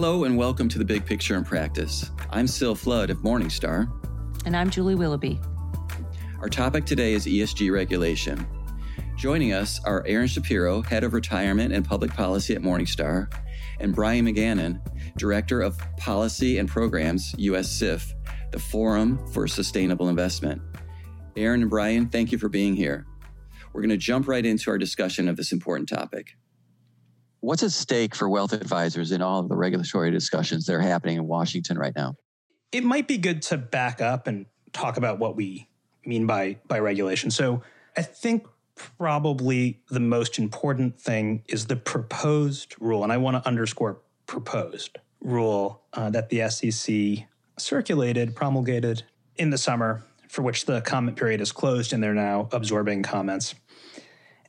[0.00, 2.12] Hello and welcome to the Big Picture in Practice.
[2.30, 3.90] I'm Syl Flood of Morningstar.
[4.46, 5.40] And I'm Julie Willoughby.
[6.38, 8.46] Our topic today is ESG regulation.
[9.16, 13.26] Joining us are Aron Szapiro, Head of Retirement and Public Policy at Morningstar,
[13.80, 14.80] and Bryan McGannon,
[15.16, 18.14] Director of Policy and Programs, US SIF,
[18.52, 20.62] the Forum for Sustainable Investment.
[21.36, 23.04] Aron and Bryan, thank you for being here.
[23.72, 26.37] We're going to jump right into our discussion of this important topic.
[27.40, 31.16] What's at stake for wealth advisors in all of the regulatory discussions that are happening
[31.16, 32.16] in Washington right now?
[32.72, 35.68] It might be good to back up and talk about what we
[36.04, 37.30] mean by, by regulation.
[37.30, 37.62] So
[37.96, 43.48] I think probably the most important thing is the proposed rule, and I want to
[43.48, 49.02] underscore proposed rule uh, that the SEC circulated, promulgated
[49.36, 53.54] in the summer, for which the comment period is closed and they're now absorbing comments.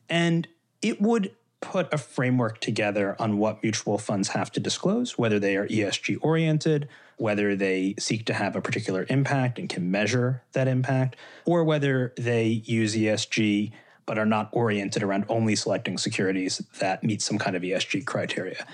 [0.10, 0.48] And
[0.82, 5.58] it would put a framework together on what mutual funds have to disclose, whether they
[5.58, 10.68] are ESG oriented, whether they seek to have a particular impact and can measure that
[10.68, 13.72] impact, or whether they use ESG
[14.06, 18.66] but are not oriented around only selecting securities that meet some kind of ESG criteria.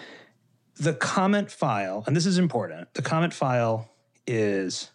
[0.78, 3.90] The comment file, and this is important, the comment file
[4.26, 4.92] is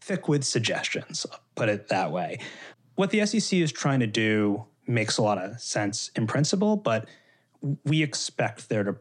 [0.00, 2.38] thick with suggestions, I'll put it that way.
[2.96, 7.06] What the SEC is trying to do makes a lot of sense in principle, but
[7.84, 8.96] we expect there to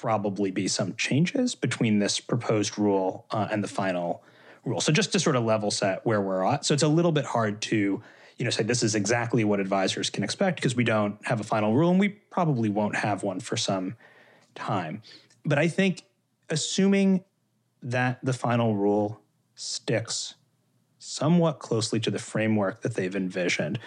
[0.00, 4.22] probably be some changes between this proposed rule uh, and the final
[4.64, 4.80] rule.
[4.80, 6.64] So just to sort of level set where we're at.
[6.64, 8.02] So it's a little bit hard to,
[8.36, 11.44] you know, say this is exactly what advisors can expect because we don't have a
[11.44, 13.96] final rule and we probably won't have one for some
[14.54, 15.02] time.
[15.44, 16.02] But I think
[16.50, 17.24] assuming
[17.82, 19.20] that the final rule
[19.54, 20.34] sticks
[20.98, 23.78] somewhat closely to the framework that they've envisioned,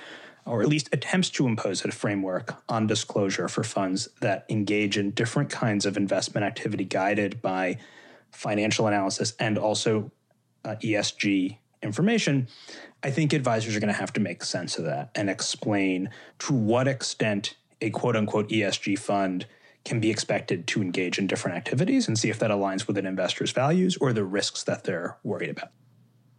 [0.46, 5.12] or at least attempts to impose a framework on disclosure for funds that engage in
[5.12, 7.78] different kinds of investment activity guided by
[8.32, 10.12] financial analysis and also
[10.66, 12.48] uh, ESG information,
[13.04, 16.54] I think advisors are going to have to make sense of that and explain to
[16.54, 19.46] what extent a quote unquote ESG fund
[19.84, 23.08] can be expected to engage in different activities and see if that aligns with an
[23.08, 25.72] investor's values or the risks that they're worried about.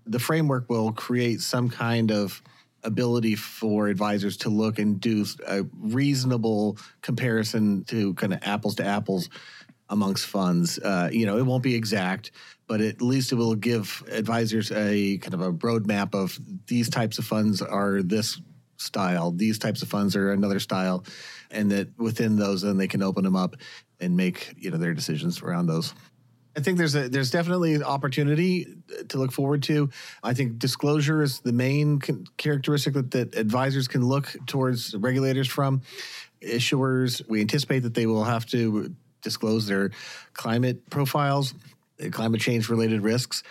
[0.06, 2.42] The framework will create some kind of
[2.84, 8.84] ability for advisors to look and do a reasonable comparison to kind of apples to
[8.84, 9.28] apples
[9.88, 10.78] amongst funds.
[10.78, 12.32] Uh, you know, it won't be exact,
[12.66, 17.18] but at least it will give advisors a kind of a roadmap of these types
[17.18, 18.40] of funds are this
[18.78, 21.04] style, these types of funds are another style,
[21.50, 23.54] and that within those, then they can open them up
[24.00, 25.94] and make you know their decisions around those.
[26.56, 28.76] I think there's a there's definitely an opportunity
[29.08, 29.90] to look forward to.
[30.22, 32.00] I think disclosure is the main
[32.36, 35.82] characteristic that, that advisors can look towards regulators from.
[36.42, 39.92] Issuers, we anticipate that they will have to disclose their
[40.34, 41.54] climate profiles,
[42.04, 43.42] uh, climate change related risks.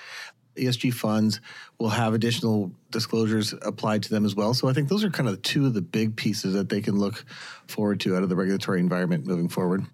[0.57, 1.39] ESG funds
[1.79, 4.53] will have additional disclosures applied to them as well.
[4.53, 6.99] So I think those are kind of two of the big pieces that they can
[6.99, 7.23] look
[7.67, 9.85] forward to out of the regulatory environment moving forward.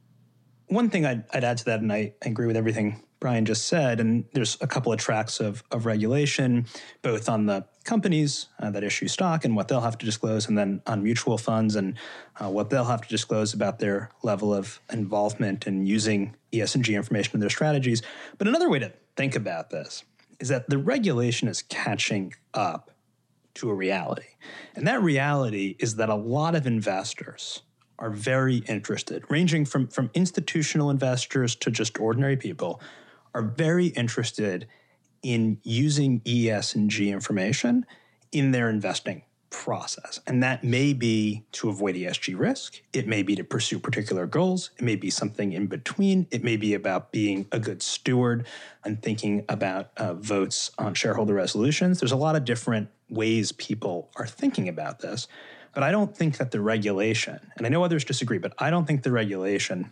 [0.68, 4.00] One thing I'd, I'd add to that, and I agree with everything Bryan just said,
[4.00, 6.68] and there's a couple of tracks of, of regulation,
[7.02, 10.58] both on the companies uh, that issue stock and what they'll have to disclose, and
[10.58, 11.98] then on mutual funds and
[12.40, 17.36] uh, what they'll have to disclose about their level of involvement in using ESG information
[17.36, 18.04] in their strategies.
[18.38, 20.04] But another way to think about this
[20.40, 22.92] is that the regulation is catching up
[23.56, 24.28] to a reality.
[24.76, 27.64] And that reality is that a lot of investors
[28.00, 32.82] are very interested, ranging from, from institutional investors to just ordinary people,
[33.34, 34.68] are very interested
[35.24, 37.86] in using ES and G information
[38.32, 40.20] in their investing process.
[40.28, 42.82] And that may be to avoid ESG risk.
[42.94, 44.72] It may be to pursue particular goals.
[44.78, 46.28] It may be something in between.
[46.32, 48.46] It may be about being a good steward
[48.84, 52.00] and thinking about uh, votes on shareholder resolutions.
[52.00, 55.28] There's a lot of different ways people are thinking about this.
[55.78, 58.88] But I don't think that the regulation, and I know others disagree, but I don't
[58.88, 59.92] think the regulation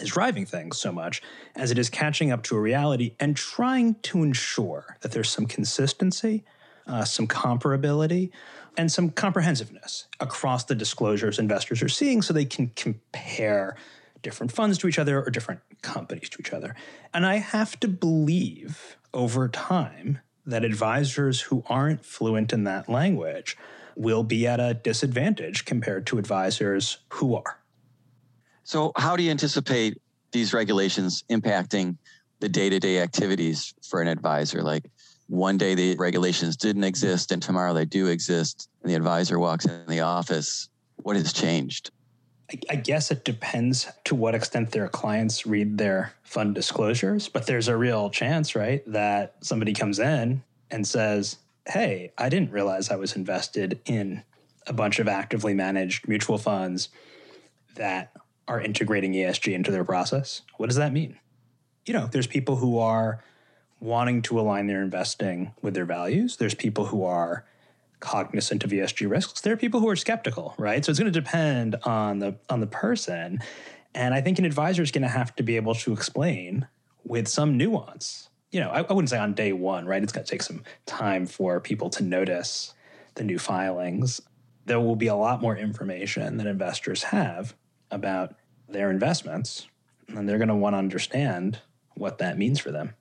[0.00, 1.20] is driving things so much
[1.54, 5.44] as it is catching up to a reality and trying to ensure that there's some
[5.44, 6.44] consistency,
[6.86, 8.30] uh, some comparability,
[8.78, 13.76] and some comprehensiveness across the disclosures investors are seeing so they can compare
[14.22, 16.74] different funds to each other or different companies to each other.
[17.12, 23.58] And I have to believe over time that advisors who aren't fluent in that language
[23.96, 27.58] will be at a disadvantage compared to advisors who are.
[28.62, 30.00] So, how do you anticipate
[30.32, 31.96] these regulations impacting
[32.40, 34.62] the day to day activities for an advisor?
[34.62, 34.90] Like
[35.28, 39.64] one day the regulations didn't exist and tomorrow they do exist, and the advisor walks
[39.64, 40.68] in the office.
[40.96, 41.90] What has changed?
[42.52, 47.46] I, I guess it depends to what extent their clients read their fund disclosures, but
[47.46, 52.90] there's a real chance, right, that somebody comes in and says, Hey, I didn't realize
[52.90, 54.22] I was invested in
[54.66, 56.88] a bunch of actively managed mutual funds
[57.74, 58.12] that
[58.48, 60.42] are integrating ESG into their process.
[60.56, 61.18] What does that mean?
[61.84, 63.22] You know, there's people who are
[63.80, 66.36] wanting to align their investing with their values.
[66.36, 67.44] There's people who are
[68.00, 69.40] cognizant of ESG risks.
[69.40, 70.84] There are people who are skeptical, right?
[70.84, 73.40] So it's going to depend on the on the person.
[73.94, 76.66] And I think an advisor is going to have to be able to explain
[77.04, 78.28] with some nuance.
[78.50, 80.02] You know, I, I wouldn't say on day one, right?
[80.02, 82.74] It's going to take some time for people to notice
[83.14, 84.20] the new filings.
[84.64, 87.54] There will be a lot more information that investors have
[87.90, 88.34] about
[88.68, 89.66] their investments,
[90.08, 91.60] and they're going to want to understand
[91.94, 92.94] what that means for them.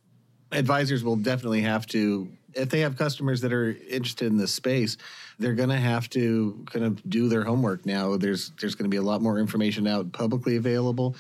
[0.52, 4.96] Advisors will definitely have to, if they have customers that are interested in this space,
[5.40, 8.16] they're going to have to kind of do their homework now.
[8.16, 11.16] There's there's going to be a lot more information out publicly available.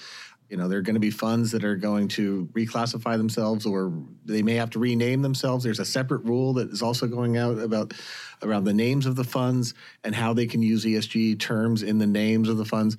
[0.56, 3.92] You know, there are going to be funds that are going to reclassify themselves or
[4.24, 5.66] they may have to rename themselves.
[5.66, 7.94] There's a separate rule that is also going out about
[8.42, 9.74] around the names of the funds
[10.06, 12.96] and how they can use ESG terms in the names of the funds.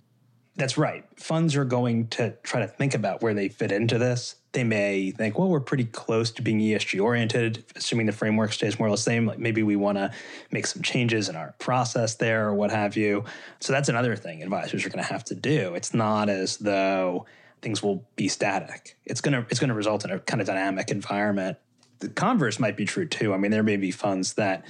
[0.57, 1.07] That's right.
[1.19, 4.35] Funds are going to try to think about where they fit into this.
[4.53, 8.79] They may think, well, we're pretty close to being ESG oriented, assuming the framework stays
[8.79, 9.25] more or less the same.
[9.25, 10.11] Like maybe we want to
[10.51, 13.25] make some changes in our process there or what have you.
[13.61, 15.75] So that's another thing advisors are going to have to do.
[15.75, 17.25] It's not as though
[17.63, 18.97] things will be static.
[19.05, 21.59] It's going to it's to result in a kind of dynamic environment.
[21.99, 23.33] The converse might be true too.
[23.33, 24.65] I mean, there may be funds that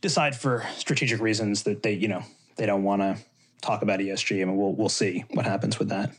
[0.00, 2.22] decide for strategic reasons that they, you know,
[2.56, 3.18] they don't want to
[3.60, 4.42] talk about ESG.
[4.42, 6.12] I mean, we'll we'll see what happens with that.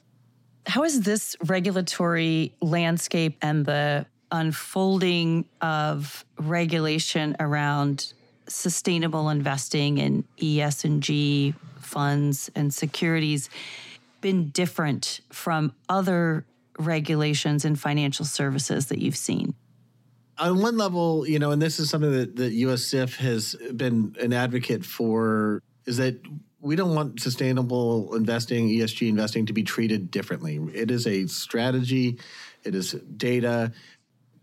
[0.68, 8.14] How is this regulatory landscape and the unfolding of regulation around
[8.48, 13.50] sustainable investing in ES&G funds and securities
[14.22, 16.46] been different from other
[16.78, 19.56] regulations in financial services that you've seen?
[20.38, 24.16] On one level, you know, and this is something that the US SIF has been
[24.20, 26.20] an advocate for, is that
[26.60, 30.60] we don't want sustainable investing, ESG investing to be treated differently.
[30.74, 32.18] It is a strategy,
[32.64, 33.72] it is data.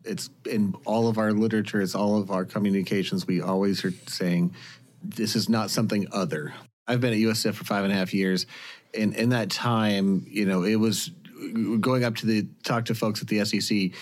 [0.04, 3.26] It's in all of our literature, it's all of our communications.
[3.26, 4.54] We always are saying
[5.02, 6.54] this is not something other.
[6.86, 8.46] I've been at US SIF for five and a half years.
[8.94, 11.10] And in that time, you know, it was
[11.80, 13.92] going up to the talk to folks at the SEC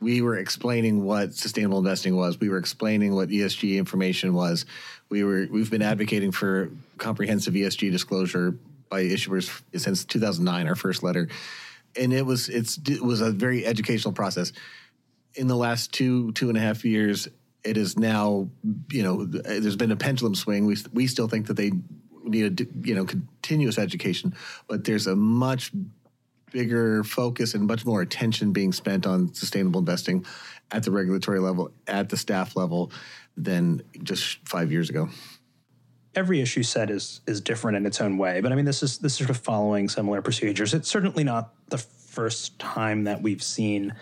[0.00, 2.38] we were explaining what sustainable investing was.
[2.38, 4.64] We were explaining what ESG information was.
[5.08, 8.56] We were we've been advocating for comprehensive ESG disclosure
[8.88, 11.28] by issuers since 2009, our first letter,
[11.96, 14.52] and it was it's it was a very educational process.
[15.34, 17.28] In the last two two and a half years,
[17.64, 18.48] it is now
[18.90, 20.66] you know there's been a pendulum swing.
[20.66, 21.72] We we still think that they
[22.28, 24.34] need a you know continuous education,
[24.66, 25.72] but there's a much
[26.50, 30.24] bigger focus and much more attention being spent on sustainable investing
[30.70, 32.90] at the regulatory level, at the staff level,
[33.36, 35.08] than just five years ago.
[36.14, 38.98] Every issue set is is different in its own way, but I mean this is
[38.98, 40.74] this is sort of following similar procedures.
[40.74, 43.94] It's certainly not the first time that we've seen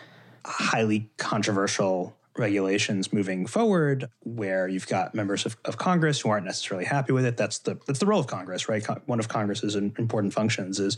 [0.45, 6.85] highly controversial regulations moving forward where you've got members of, of Congress who aren't necessarily
[6.85, 7.37] happy with it.
[7.37, 8.85] That's the that's the role of Congress, right?
[9.07, 10.97] One of Congress's important functions is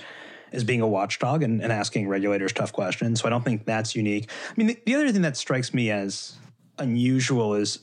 [0.52, 3.20] is being a watchdog and, and asking regulators tough questions.
[3.20, 4.30] So I don't think that's unique.
[4.50, 6.36] I mean, the, the other thing that strikes me as
[6.78, 7.80] unusual is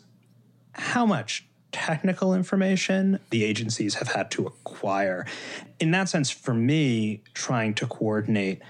[0.74, 5.26] how much technical information the agencies have had to acquire.
[5.80, 8.62] In that sense, for me, trying to coordinate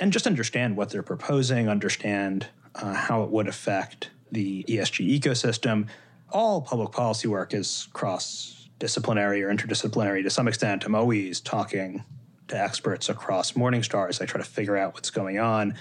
[0.00, 5.88] and just understand what they're proposing, understand uh, how it would affect the ESG ecosystem.
[6.30, 10.84] All public policy work is cross disciplinary or interdisciplinary to some extent.
[10.84, 12.02] I'm always talking
[12.48, 14.20] to experts across Morningstars.
[14.20, 15.74] I try to figure out what's going on,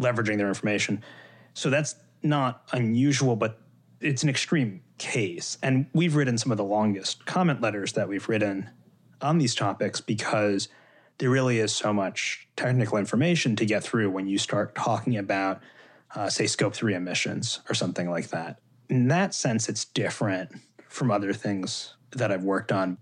[0.00, 1.02] leveraging their information.
[1.54, 3.60] So that's not unusual, but
[4.00, 5.58] it's an extreme case.
[5.62, 8.70] And we've written some of the longest comment letters that we've written
[9.20, 10.68] on these topics because
[11.18, 15.60] there really is so much technical information to get through when you start talking about,
[16.14, 18.60] uh, say, scope three emissions or something like that.
[18.88, 20.50] In that sense, it's different
[20.88, 22.98] from other things that I've worked on.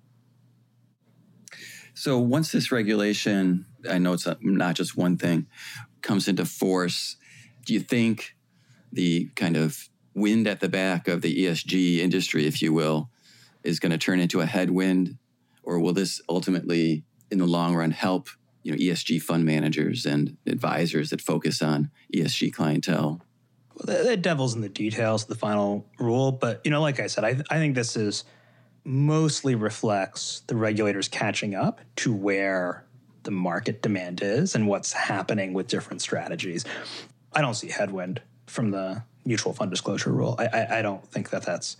[1.95, 5.47] So once this regulation, I know it's not just one thing,
[6.03, 7.17] comes into force,
[7.65, 8.37] do you think
[8.93, 13.11] the kind of wind at the back of the ESG industry, if you will,
[13.63, 15.19] is going to turn into a headwind,
[15.63, 18.29] or will this ultimately, in the long run, help
[18.67, 23.23] you know ESG fund managers and advisors that focus on ESG clientele?
[23.77, 27.07] Well, the, devil's in the details of the final rule, but you know, like I
[27.07, 28.25] said, I, I think this is
[28.85, 32.85] mostly reflects the regulators catching up to where
[33.23, 36.65] the market demand is and what's happening with different strategies.
[37.33, 40.35] I don't see headwind from the mutual fund disclosure rule.
[40.39, 41.77] I, I, I don't think that that's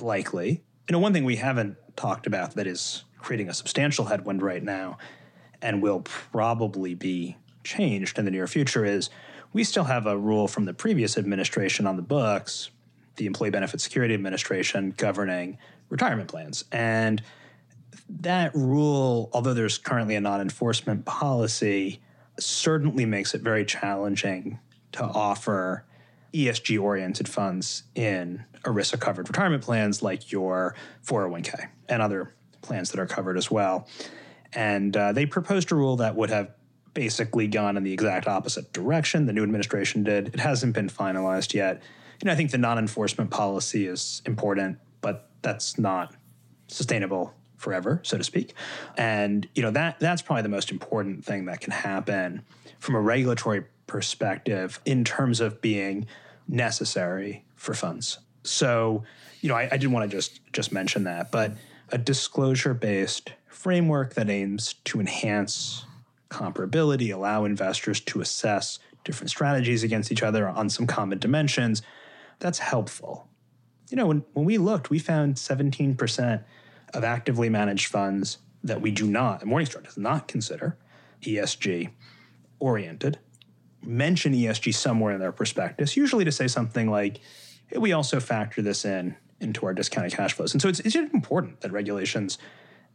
[0.00, 0.62] likely.
[0.88, 4.62] You know, one thing we haven't talked about that is creating a substantial headwind right
[4.62, 4.96] now
[5.62, 9.10] and will probably be changed in the near future is
[9.52, 12.70] we still have a rule from the previous administration on the books,
[13.16, 16.64] the Employee Benefit Security Administration, governing retirement plans.
[16.70, 17.22] And
[18.08, 22.00] that rule, although there's currently a non enforcement policy,
[22.38, 24.58] certainly makes it very challenging
[24.92, 25.84] to offer
[26.32, 30.74] ESG oriented funds in ERISA covered retirement plans like your
[31.06, 33.88] 401k and other plans that are covered as well.
[34.52, 36.50] And uh, they proposed a rule that would have
[36.94, 39.26] basically gone in the exact opposite direction.
[39.26, 40.28] The new administration did.
[40.28, 41.82] It hasn't been finalized yet.
[42.20, 46.14] You know, I think the non enforcement policy is important, but that's not
[46.66, 48.54] sustainable forever, so to speak.
[48.96, 52.42] And you know that that's probably the most important thing that can happen
[52.78, 56.06] from a regulatory perspective in terms of being
[56.46, 58.18] necessary for funds.
[58.44, 59.04] So,
[59.40, 61.52] you know, I, I did want to just just mention that, but
[61.90, 65.84] a disclosure based framework that aims to enhance
[66.30, 71.82] comparability, allow investors to assess different strategies against each other on some common dimensions,
[72.38, 73.26] that's helpful.
[73.90, 76.44] You know, when, when we looked, we found 17%
[76.94, 80.76] of actively managed funds that we do not, Morningstar does not consider
[81.22, 81.90] ESG
[82.58, 83.18] oriented,
[83.82, 87.20] mention ESG somewhere in their prospectus, usually to say something like,
[87.68, 90.52] hey, we also factor this in into our discounted cash flows.
[90.52, 92.38] And so it's, it's important that regulations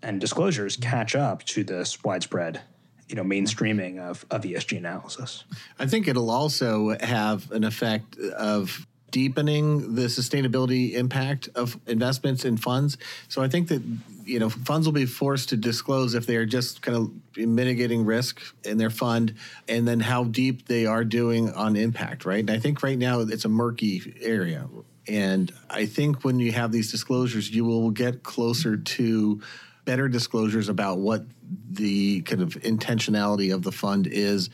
[0.03, 0.89] and disclosures mm-hmm.
[0.89, 2.61] catch up to this widespread
[3.07, 5.43] you know mainstreaming of, of ESG analysis.
[5.79, 12.57] I think it'll also have an effect of deepening the sustainability impact of investments in
[12.57, 12.97] funds.
[13.27, 13.83] So I think that
[14.25, 18.05] you know funds will be forced to disclose if they are just kind of mitigating
[18.05, 19.35] risk in their fund,
[19.67, 22.25] and then how deep they are doing on impact.
[22.25, 24.67] Right, and I think right now it's a murky area.
[25.05, 29.41] And I think when you have these disclosures, you will get closer to
[29.85, 31.25] better disclosures about what
[31.71, 34.49] the kind of intentionality of the fund is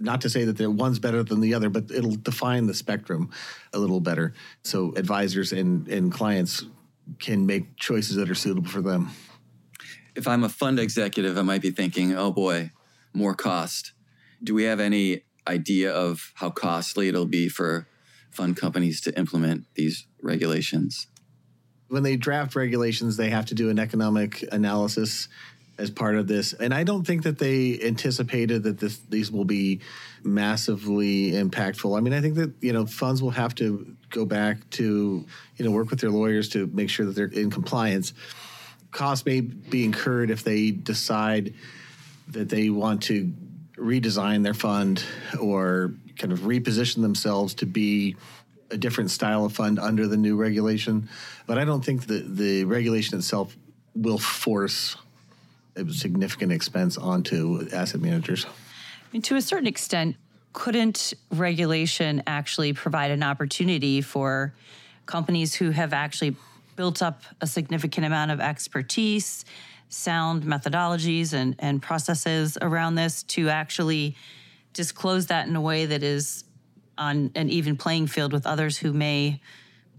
[0.00, 3.30] not to say that the one's better than the other, but it'll define the spectrum
[3.72, 4.32] a little better.
[4.62, 6.64] So advisors and, and clients
[7.18, 9.10] can make choices that are suitable for them.
[10.14, 12.70] If I'm a fund executive, I might be thinking, oh boy,
[13.12, 13.92] more cost.
[14.42, 17.86] Do we have any idea of how costly it'll be for
[18.30, 21.08] fund companies to implement these regulations?
[21.88, 25.28] When they draft regulations, they have to do an economic analysis
[25.78, 26.52] as part of this.
[26.52, 29.80] And I don't think that they anticipated that this, these will be
[30.24, 31.96] massively impactful.
[31.96, 35.24] I mean, I think that, you know, funds will have to go back to,
[35.56, 38.12] you know, work with their lawyers to make sure that they're in compliance.
[38.90, 41.54] Costs may be incurred if they decide
[42.28, 43.32] that they want to
[43.76, 45.04] redesign their fund
[45.40, 48.16] or kind of reposition themselves to be
[48.70, 51.08] a different style of fund under the new regulation.
[51.46, 53.56] But I don't think that the regulation itself
[53.94, 54.96] will force
[55.76, 58.46] a significant expense onto asset managers.
[59.12, 60.16] Mean, to a certain extent,
[60.52, 64.52] couldn't regulation actually provide an opportunity for
[65.06, 66.36] companies who have actually
[66.76, 69.44] built up a significant amount of expertise,
[69.88, 74.14] sound methodologies, and, and processes around this to actually
[74.74, 76.44] disclose that in a way that is
[76.98, 79.40] on an even playing field with others who may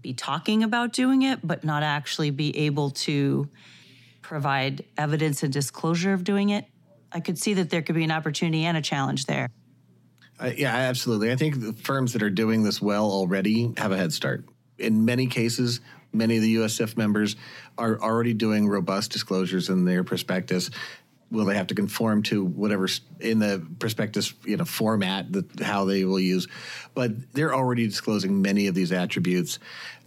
[0.02, 3.48] be talking about doing it, but not actually be able to
[4.22, 6.64] provide evidence and disclosure of doing it,
[7.12, 9.48] I could see that there could be an opportunity and a challenge there.
[10.38, 11.30] Uh, yeah, absolutely.
[11.32, 14.44] I think the firms that are doing this well already have a head start.
[14.78, 15.80] In many cases,
[16.12, 17.36] many of the US SIF members
[17.76, 20.70] are already doing robust disclosures in their prospectus
[21.30, 25.84] will they have to conform to whatever's in the prospectus you know format that how
[25.84, 26.48] they will use.
[26.94, 29.58] But they're already disclosing many of these attributes.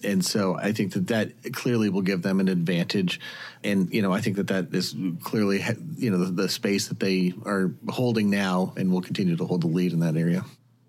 [0.04, 3.20] And so i think that that clearly will give them an advantage.
[3.64, 5.64] And you know i think that that is clearly
[5.98, 9.62] you know the, the space that they are holding now and will continue to hold
[9.62, 10.44] the lead in that area.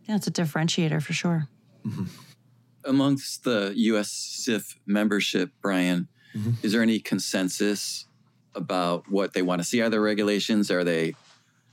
[0.08, 1.48] Yeah it's a differentiator for sure.
[1.86, 2.04] Mm-hmm.
[2.86, 6.52] amongst the US SIF membership bryan mm-hmm.
[6.62, 8.06] is there any consensus
[8.54, 10.70] about what they want to see out of regulations?
[10.70, 11.14] Are they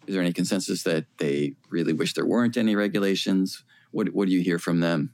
[0.08, 3.64] is there any consensus that they really wish there weren't any regulations?
[3.92, 5.14] What what do you hear from them?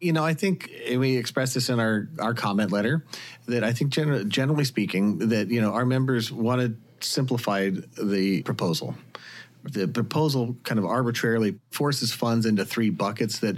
[0.00, 3.04] You know, I think we expressed this in our our comment letter
[3.46, 8.94] that I think gen- generally speaking that you know our members wanted simplified the proposal.
[9.64, 13.56] The proposal kind of arbitrarily forces funds into three buckets that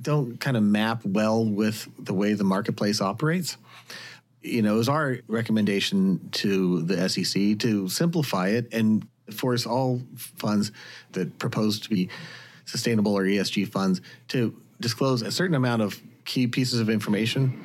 [0.00, 3.56] don't kind of map well with the way the marketplace operates
[4.44, 10.02] you know, it was our recommendation to the SEC to simplify it and force all
[10.36, 10.70] funds
[11.12, 12.10] that propose to be
[12.66, 17.64] sustainable or ESG funds to disclose a certain amount of key pieces of information.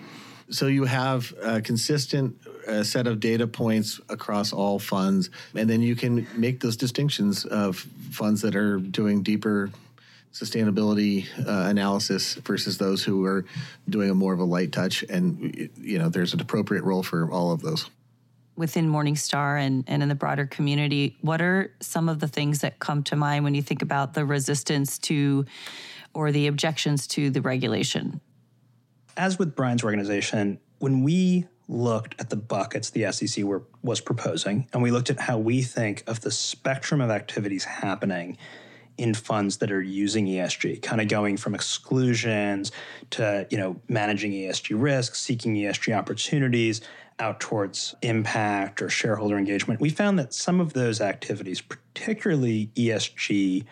[0.52, 2.36] So you have a consistent
[2.68, 7.46] uh, set of data points across all funds, and then you can make those distinctions
[7.46, 7.78] of
[8.12, 9.70] funds that are doing deeper
[10.34, 13.46] sustainability uh, analysis versus those who are
[13.90, 15.04] doing a more of a light touch.
[15.10, 17.90] And you know, there's an appropriate role for all of those
[18.60, 22.78] within Morningstar and, and in the broader community, what are some of the things that
[22.78, 25.46] come to mind when you think about the resistance to
[26.14, 28.20] or the objections to the regulation?
[29.16, 34.68] As with Bryan's organization, when we looked at the buckets the SEC were, was proposing,
[34.74, 38.38] and we looked at how we think of the spectrum of activities happening
[39.00, 42.72] in funds that are using ESG, kind of going from exclusions
[43.12, 46.82] to you know managing ESG risks, seeking ESG opportunities,
[47.20, 53.66] out towards impact or shareholder engagement, we found that some of those activities, particularly ESG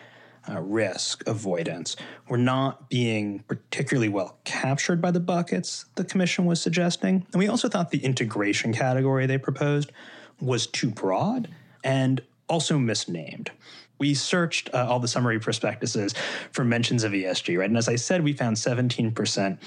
[0.48, 1.96] uh, risk avoidance,
[2.28, 7.26] were not being particularly well captured by the buckets the Commission was suggesting.
[7.32, 9.92] And we also thought the integration category they proposed
[10.40, 11.48] was too broad
[11.82, 13.50] and also misnamed.
[13.98, 16.14] We searched uh, all the summary prospectuses
[16.52, 17.68] for mentions of ESG, right?
[17.68, 19.58] And as I said, we found 17%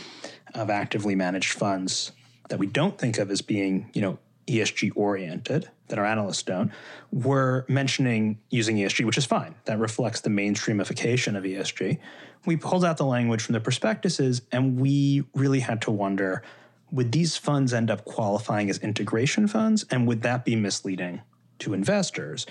[0.55, 2.11] of actively managed funds
[2.50, 6.71] that we don't think of as being, you know, ESG oriented, that our analysts don't,
[7.11, 9.55] we're mentioning using ESG, which is fine.
[9.65, 12.00] That reflects the mainstreamification of ESG.
[12.45, 16.43] We pulled out the language from the prospectuses and we really had to wonder
[16.91, 21.21] would these funds end up qualifying as integration funds and would that be misleading
[21.59, 22.45] to investors?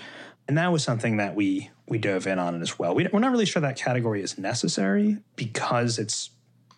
[0.47, 2.95] And that was something that we we dove in on as well.
[2.95, 6.29] We, we're not really sure that category is necessary because it's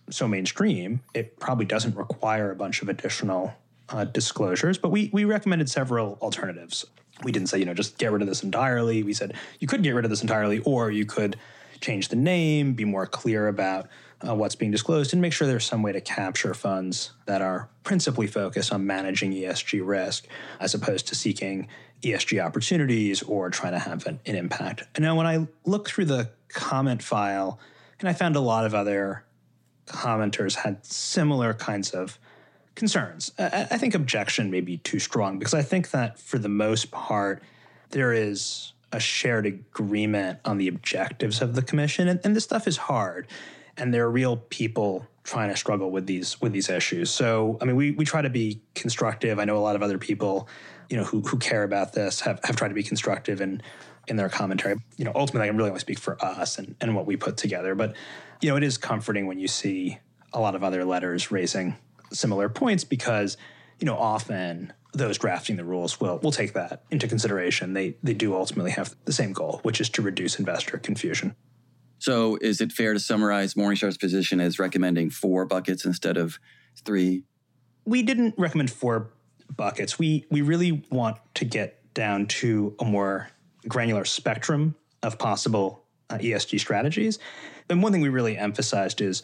[0.10, 3.54] so mainstream, it probably doesn't require a bunch of additional
[3.90, 4.78] uh, disclosures.
[4.78, 6.86] But we we recommended several alternatives.
[7.24, 9.04] We didn't say you know just get rid of this entirely.
[9.04, 11.38] We said you could get rid of this entirely, or you could
[11.80, 13.88] change the name, be more clear about
[14.28, 17.70] uh, what's being disclosed, and make sure there's some way to capture funds that are
[17.84, 20.28] principally focused on managing ESG risk
[20.60, 21.68] as opposed to seeking
[22.02, 24.84] ESG opportunities or trying to have an, an impact.
[24.96, 27.60] And now, when I look through the comment file,
[28.00, 29.24] and I found a lot of other
[29.88, 32.20] commenters had similar kinds of
[32.76, 33.32] concerns.
[33.38, 36.92] I, I think objection may be too strong because I think that for the most
[36.92, 37.44] part,
[37.92, 42.08] there is a shared agreement on the objectives of the commission.
[42.08, 43.28] And, and this stuff is hard.
[43.78, 47.10] And there are real people trying to struggle with these with these issues.
[47.10, 49.40] So I mean we we try to be constructive.
[49.40, 50.48] I know a lot of other people,
[50.90, 53.64] you know, who who care about this have, have tried to be constructive and
[54.08, 54.76] in their commentary.
[54.98, 57.38] You know, ultimately, I can really only speak for us and, and what we put
[57.38, 57.76] together.
[57.76, 57.96] But,
[58.42, 60.00] you know, it is comforting when you see
[60.34, 61.78] a lot of other letters raising
[62.12, 63.38] similar points because,
[63.80, 67.74] you know, often those drafting the rules will will take that into consideration.
[67.74, 71.36] They they do ultimately have the same goal, which is to reduce investor confusion.
[72.04, 76.38] So, is it fair to summarize Morningstar's position as recommending four buckets instead of
[76.84, 77.24] three?
[77.86, 79.14] We didn't recommend four
[79.56, 79.98] buckets.
[79.98, 83.30] We we really want to get down to a more
[83.70, 87.20] granular spectrum of possible uh, ESG strategies.
[87.70, 89.24] And one thing we really emphasized is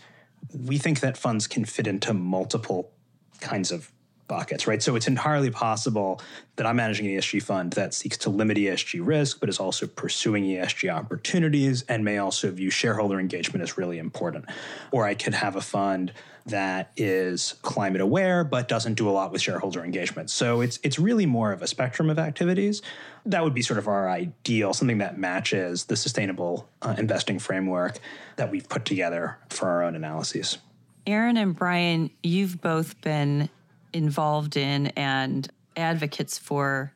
[0.54, 2.94] we think that funds can fit into multiple
[3.42, 3.92] kinds of
[4.30, 4.82] buckets, right?
[4.82, 6.22] So it's entirely possible
[6.56, 9.88] that I'm managing an ESG fund that seeks to limit ESG risk, but is also
[9.88, 14.46] pursuing ESG opportunities and may also view shareholder engagement as really important.
[14.92, 16.14] Or I could have a fund
[16.46, 20.30] that is climate aware but doesn't do a lot with shareholder engagement.
[20.30, 22.82] So it's it's really more of a spectrum of activities.
[23.26, 28.00] That would be sort of our ideal, something that matches the sustainable uh, investing framework
[28.38, 30.58] that we've put together for our own analyses.
[31.06, 33.50] Aron and Bryan, you've both been
[33.94, 36.94] involved in and advocates for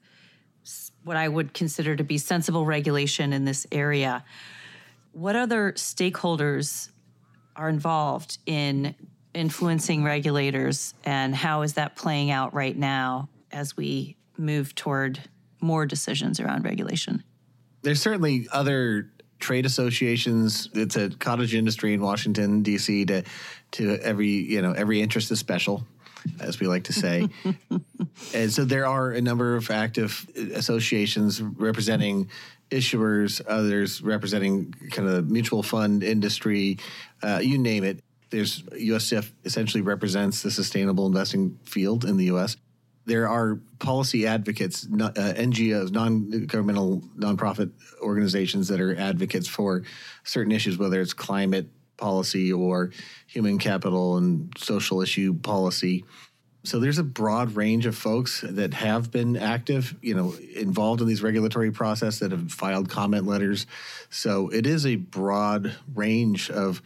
[1.03, 4.23] what I would consider to be sensible regulation in this area.
[5.11, 6.89] What other stakeholders
[7.55, 8.95] are involved in
[9.33, 15.19] influencing regulators, and how is that playing out right now as we move toward
[15.61, 17.23] more decisions around regulation?
[17.81, 20.69] There's certainly other trade associations.
[20.73, 23.05] It's a cottage industry in Washington D.C.
[23.05, 23.23] to
[23.71, 25.85] to every you know every interest is special
[26.39, 27.27] as we like to say.
[28.33, 32.29] and so there are a number of active associations representing
[32.71, 36.77] issuers, others representing kind of the mutual fund industry,
[37.21, 38.03] uh, you name it.
[38.29, 42.57] There's US SIF essentially represents the sustainable investing field in the U.S.
[43.05, 49.83] There are policy advocates, uh, NGOs, non-governmental nonprofit organizations that are advocates for
[50.23, 51.67] certain issues, whether it's climate
[52.03, 52.91] policy or
[53.27, 56.03] human capital and social issue policy.
[56.65, 61.07] So there's a broad range of folks that have been active, you know, involved in
[61.07, 63.67] these regulatory process that have filed comment letters.
[64.09, 66.81] So it is a broad range of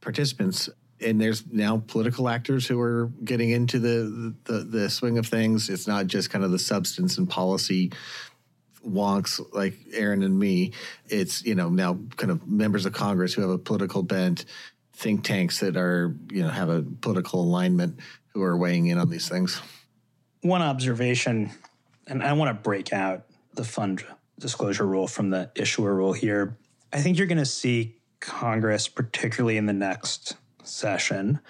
[0.00, 0.68] participants.
[1.00, 5.68] And there's now political actors who are getting into the, the the swing of things.
[5.68, 7.92] It's not just kind of the substance and policy
[8.86, 10.72] wonks like Aron and me.
[11.06, 14.44] It's you know now kind of members of Congress who have a political bent,
[14.92, 19.10] think tanks that are you know have a political alignment who are weighing in on
[19.10, 19.60] these things.
[20.42, 21.50] One observation,
[22.06, 24.04] and I want to break out the fund
[24.38, 26.58] disclosure rule from the issuer rule here.
[26.92, 31.40] I think you're going to see Congress, particularly in the next session,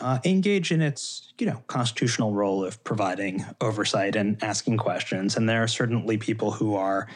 [0.00, 5.36] uh, engage in its you know constitutional role of providing oversight and asking questions.
[5.36, 7.08] And there are certainly people who are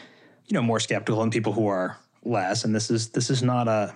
[0.47, 2.63] you know more skeptical and people who are less.
[2.63, 3.95] And this is this is not a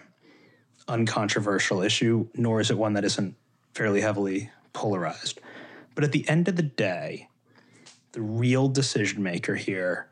[0.87, 3.35] uncontroversial issue, nor is it one that isn't
[3.73, 5.39] fairly heavily polarized.
[5.95, 7.27] But at the end of the day,
[8.13, 10.07] the real decision maker here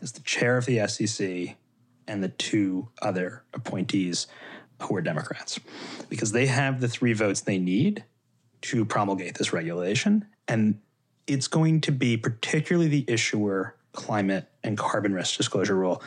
[0.00, 1.56] is the chair of the SEC
[2.06, 4.26] and the two other appointees
[4.82, 5.60] who are Democrats,
[6.08, 8.04] because they have the three votes they need
[8.62, 10.26] to promulgate this regulation.
[10.48, 10.80] And
[11.26, 16.02] it's going to be particularly the issuer climate and carbon risk disclosure rule.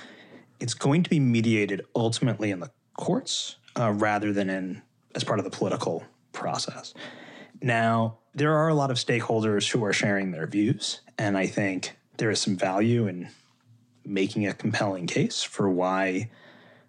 [0.60, 4.82] It's going to be mediated ultimately in the courts uh, rather than in
[5.16, 6.94] as part of the political process.
[7.62, 11.96] Now, there are a lot of stakeholders who are sharing their views, and I think
[12.18, 13.30] there is some value in
[14.06, 16.30] making a compelling case for why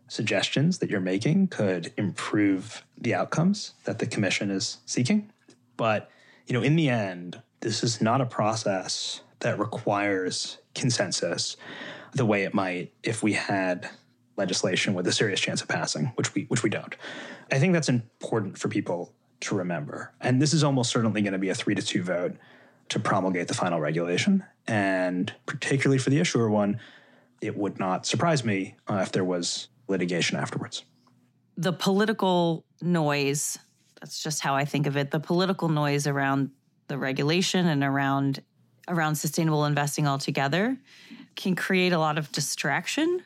[0.08, 5.30] suggestions that you're making could improve the outcomes that the commission is seeking.
[5.76, 6.10] But,
[6.46, 11.56] you know, in the end, this is not a process that requires consensus
[12.12, 13.88] the way it might if we had
[14.36, 16.96] legislation with a serious chance of passing, which we which we don't.
[17.50, 20.12] I think that's important for people to remember.
[20.20, 22.36] And this is almost certainly going to be a three to two vote
[22.90, 24.44] to promulgate the final regulation.
[24.66, 26.80] And particularly for the issuer one,
[27.40, 30.84] it would not surprise me uh, if there was litigation afterwards.
[31.56, 33.58] The political noise,
[34.04, 36.50] that's just how I think of it, the political noise around
[36.88, 38.42] the regulation and around
[38.86, 40.76] around sustainable investing altogether
[41.36, 43.22] can create a lot of distraction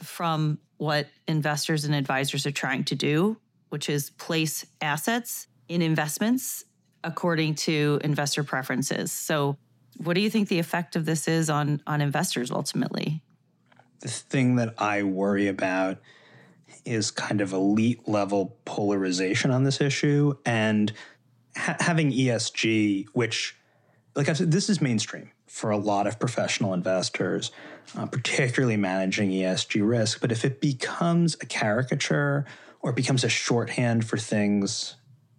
[0.00, 3.36] from what investors and advisors are trying to do
[3.70, 6.66] which is place assets in investments
[7.02, 9.10] according to investor preferences.
[9.10, 9.56] So,
[9.96, 13.22] what do you think the effect of this is on on investors ultimately?
[14.00, 15.98] The thing that I worry about
[16.84, 20.92] is kind of elite level polarization on this issue and
[21.56, 23.56] ha- having ESG, which,
[24.14, 27.52] like I said, this is mainstream for a lot of professional investors,
[27.96, 30.20] uh, particularly managing ESG risk.
[30.20, 32.46] But if it becomes a caricature
[32.80, 34.96] or becomes a shorthand for things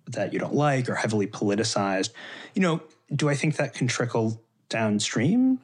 [0.07, 2.11] that you don't like or heavily politicized,
[2.53, 2.81] you know,
[3.13, 5.59] do I think that can trickle downstream?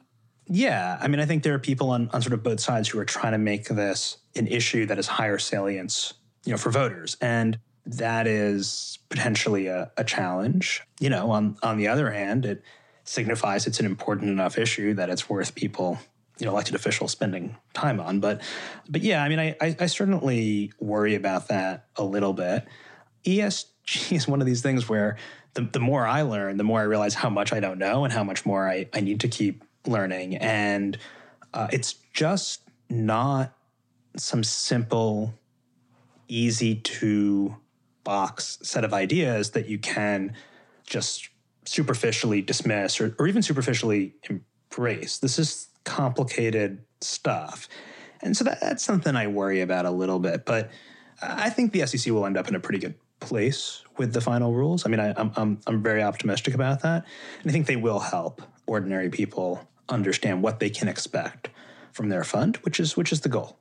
[0.50, 0.98] Yeah.
[1.00, 3.04] I mean, I think there are people on, on sort of both sides who are
[3.04, 6.12] trying to make this an issue that is higher salience,
[6.44, 7.16] you know, for voters.
[7.20, 10.82] And that is potentially a, a challenge.
[10.98, 12.62] You know, on on the other hand, it
[13.04, 15.98] signifies it's an important enough issue that it's worth people
[16.38, 18.20] you know elected officials spending time on.
[18.20, 18.42] But
[18.88, 22.66] but yeah, I mean, I, I, I certainly worry about that a little bit.
[23.24, 25.16] ESG is one of these things where
[25.54, 28.12] the, the more I learn, the more I realize how much I don't know and
[28.12, 30.36] how much more I, I need to keep learning.
[30.36, 30.98] And
[31.54, 33.52] uh, it's just not
[34.16, 35.34] some simple,
[36.28, 37.56] easy to
[38.04, 40.34] box set of ideas that you can
[40.84, 41.28] just
[41.64, 45.18] superficially dismiss or, or even superficially embrace.
[45.18, 47.68] This is complicated stuff.
[48.22, 50.44] And so that, that's something I worry about a little bit.
[50.44, 50.70] But
[51.22, 54.54] I think the SEC will end up in a pretty good place with the final
[54.54, 54.86] rules.
[54.86, 57.04] I mean, I, am I'm, I'm very optimistic about that.
[57.42, 61.50] And I think they will help ordinary people understand what they can expect
[61.92, 63.58] from their fund, which is which is the goal.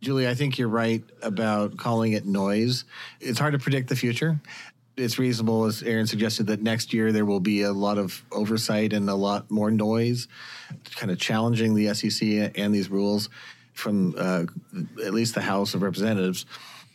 [0.00, 2.84] Julie, I think you're right about calling it noise.
[3.20, 4.40] It's hard to predict the future
[5.00, 8.92] it's reasonable, as Aron suggested, that next year there will be a lot of oversight
[8.92, 10.28] and a lot more noise,
[10.96, 13.28] kind of challenging the SEC and these rules
[13.72, 14.44] from uh,
[15.04, 16.44] at least the House of Representatives.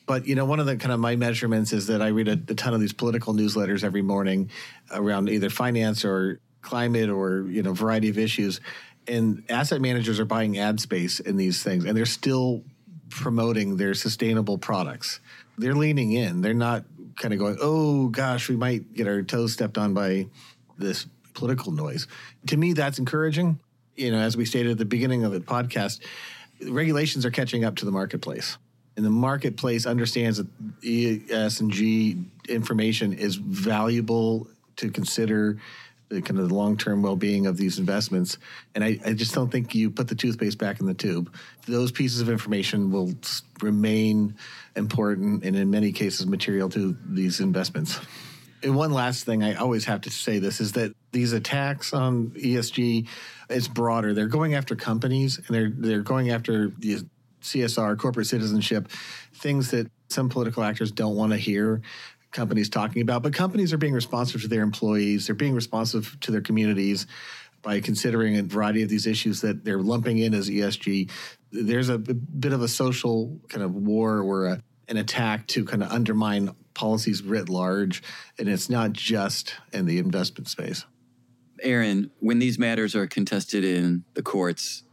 [0.05, 2.33] But you know, one of the kind of my measurements is that I read a,
[2.33, 4.51] a ton of these political newsletters every morning
[4.91, 8.59] around either finance or climate or you know variety of issues,
[9.07, 12.63] and asset managers are buying ad space in these things, and they're still
[13.09, 15.19] promoting their sustainable products.
[15.57, 16.41] They're leaning in.
[16.41, 16.83] They're not
[17.15, 20.27] kind of going, oh gosh, we might get our toes stepped on by
[20.77, 22.07] this political noise.
[22.47, 23.59] To me, that's encouraging.
[23.95, 26.01] You know, as we stated at the beginning of the podcast,
[26.67, 28.57] regulations are catching up to the marketplace.
[28.97, 30.47] And the marketplace understands that
[30.81, 34.47] ESG information is valuable
[34.77, 35.57] to consider
[36.09, 38.37] kind of the long-term well-being of these investments.
[38.73, 41.33] And I, I just don't think you put the toothpaste back in the tube.
[41.67, 43.13] Those pieces of information will
[43.61, 44.35] remain
[44.75, 47.99] important and in many cases material to these investments.
[48.63, 52.31] And one last thing, I always have to say this is that these attacks on
[52.31, 53.07] ESG,
[53.49, 54.13] it's broader.
[54.13, 57.05] They're going after companies and they're they're going after the
[57.41, 58.89] CSR, corporate citizenship,
[59.33, 61.81] things that some political actors don't want to hear
[62.35, 63.23] companies talking about.
[63.23, 65.25] But companies are being responsive to their employees.
[65.25, 67.07] They're being responsive to their communities
[67.63, 71.09] by considering a variety of these issues that they're lumping in as ESG.
[71.51, 75.81] There's a bit of a social kind of war or a, an attack to kind
[75.81, 78.03] of undermine policies writ large,
[78.37, 80.85] and it's not just in the investment space.
[81.63, 84.83] Aron, when these matters are contested in the courts,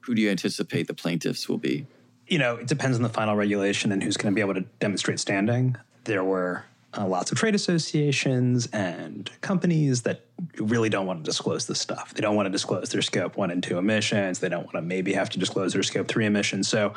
[0.00, 1.86] who do you anticipate the plaintiffs will be?
[2.28, 4.64] You know, it depends on the final regulation and who's going to be able to
[4.78, 5.76] demonstrate standing.
[6.04, 6.64] There were
[6.96, 10.24] uh, lots of trade associations and companies that
[10.58, 12.14] really don't want to disclose this stuff.
[12.14, 14.40] They don't want to disclose their scope one and two emissions.
[14.40, 16.68] They don't want to maybe have to disclose their scope three emissions.
[16.68, 16.94] So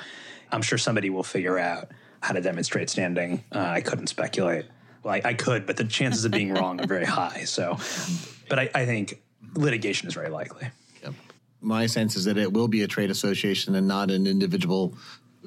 [0.51, 3.43] I'm sure somebody will figure out how to demonstrate standing.
[3.51, 4.65] Uh, I couldn't speculate.
[5.03, 7.43] Well, I, I, could, but the chances of being wrong are very high.
[7.43, 7.77] So,
[8.49, 9.21] but I, I think
[9.55, 10.69] litigation is very likely.
[11.03, 11.13] Yep.
[11.61, 14.95] My sense is that it will be a trade association and not an individual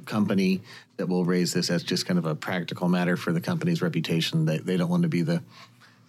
[0.07, 0.63] company
[0.97, 4.45] that will raise this as just kind of a practical matter for the company's reputation.
[4.47, 5.43] They, they don't want to be the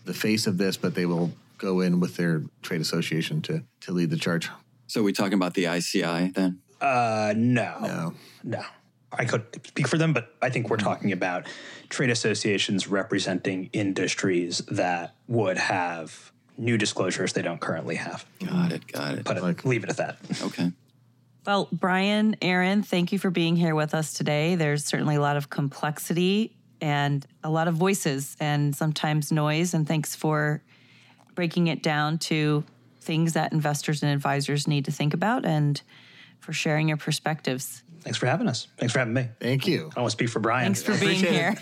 [0.06, 3.92] the face of this, but they will go in with their trade association to to
[3.92, 4.50] lead the charge.
[4.88, 6.60] So, are we talking about the ICI then?
[6.80, 8.14] Uh, no, No.
[8.44, 8.64] no.
[9.12, 11.48] I could speak for them, but I think we're talking about
[11.90, 18.26] trade associations representing industries that would have new disclosures they don't currently have.
[18.46, 18.88] Got it.
[18.92, 19.26] Got it.
[19.26, 20.18] Put it, leave it at that.
[20.42, 20.72] Okay.
[21.48, 24.56] Well, Bryan, Aron, thank you for being here with us today.
[24.56, 29.74] There's certainly a lot of complexity and a lot of voices and sometimes noise.
[29.74, 30.62] And thanks for
[31.36, 32.66] breaking it down to
[33.00, 35.82] things that investors and advisors need to think about and
[36.42, 37.82] for sharing your perspectives.
[38.02, 38.68] Thanks for having us.
[38.78, 39.30] Thanks for having me.
[39.40, 39.78] Thank you.
[39.92, 40.74] I don't want to speak for Bryan.
[40.74, 41.56] Thanks for being here.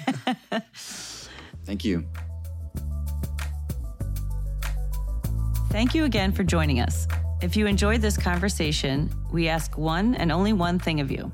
[1.63, 2.07] Thank you.
[5.69, 7.07] Thank you again for joining us.
[7.41, 11.33] If you enjoyed this conversation, we ask one and only one thing of you.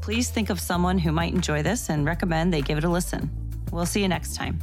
[0.00, 3.30] Please think of someone who might enjoy this and recommend they give it a listen.
[3.70, 4.58] We'll see you next time.